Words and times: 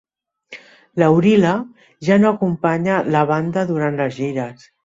Laurila 1.01 1.51
ja 2.09 2.19
no 2.23 2.31
acompanya 2.31 2.99
la 3.17 3.25
banda 3.33 3.69
durant 3.75 4.01
les 4.05 4.19
gires. 4.23 4.69